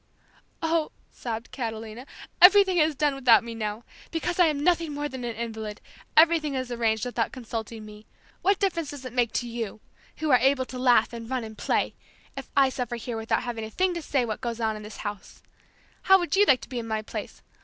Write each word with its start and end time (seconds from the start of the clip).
"Oh," 0.63 0.91
sobbed 1.11 1.51
Catalina, 1.51 2.07
"everything 2.41 2.77
is 2.79 2.95
done 2.95 3.13
without 3.13 3.43
me 3.43 3.53
now! 3.53 3.83
Because 4.09 4.39
I 4.39 4.47
am 4.47 4.63
nothing 4.63 4.95
more 4.95 5.07
than 5.07 5.23
an 5.23 5.35
invalid, 5.35 5.79
everything 6.17 6.55
is 6.55 6.71
arranged 6.71 7.05
without 7.05 7.31
consulting 7.31 7.85
me! 7.85 8.07
What 8.41 8.57
difference 8.57 8.89
does 8.89 9.05
it 9.05 9.13
make 9.13 9.31
to 9.33 9.47
you 9.47 9.79
who 10.17 10.31
are 10.31 10.39
able 10.39 10.65
to 10.65 10.79
laugh 10.79 11.13
and 11.13 11.29
run 11.29 11.43
and 11.43 11.55
play 11.55 11.93
if 12.35 12.49
I 12.57 12.69
suffer 12.69 12.95
here 12.95 13.15
without 13.15 13.43
having 13.43 13.63
a 13.63 13.69
thing 13.69 13.93
to 13.93 14.01
say 14.01 14.23
about 14.23 14.29
what 14.29 14.41
goes 14.41 14.59
on 14.59 14.75
in 14.75 14.81
the 14.81 14.89
house! 14.89 15.43
How 16.01 16.17
would 16.17 16.35
you 16.35 16.45
like 16.47 16.61
to 16.61 16.69
be 16.69 16.79
in 16.79 16.87
my 16.87 17.03
place? 17.03 17.43